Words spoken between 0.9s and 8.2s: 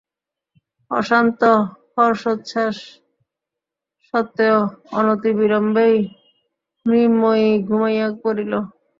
অশান্ত হর্ষোচ্ছ্বাস সত্ত্বেও অনতিবিলম্বেই মৃন্ময়ী ঘুমাইয়া